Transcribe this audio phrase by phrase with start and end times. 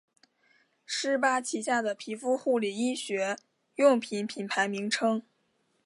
[0.83, 3.37] 施巴旗下的皮肤护理医学
[3.75, 5.21] 用品品牌名称。